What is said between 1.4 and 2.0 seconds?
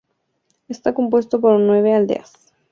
nueve